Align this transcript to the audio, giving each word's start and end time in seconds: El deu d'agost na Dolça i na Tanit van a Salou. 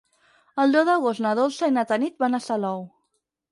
El 0.63 0.73
deu 0.75 0.87
d'agost 0.87 1.23
na 1.27 1.35
Dolça 1.41 1.71
i 1.73 1.77
na 1.77 1.85
Tanit 1.93 2.19
van 2.27 2.41
a 2.41 2.43
Salou. 2.49 2.85